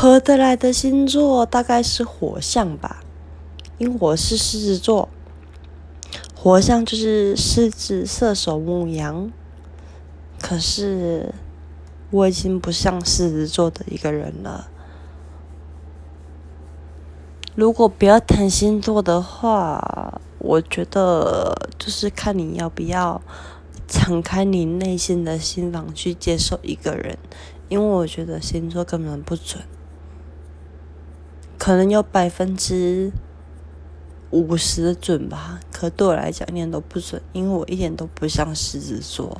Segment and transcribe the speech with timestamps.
[0.00, 3.02] 合得来的星座大概是火象吧，
[3.76, 5.10] 因为我是狮子座，
[6.34, 9.30] 火象就是狮子、射手、牧羊。
[10.40, 11.34] 可是
[12.10, 14.70] 我已经不像狮子座的一个人了。
[17.54, 23.20] 如果不要谈星座的话，我觉得就是看你要不要
[23.86, 27.18] 敞开你内心的心房去接受一个人，
[27.68, 29.62] 因为我觉得星座根本不准。
[31.60, 33.12] 可能有百分之
[34.30, 39.38] 五十的准吧，可对我来讲一点都不准，因为我一点都不像狮子座。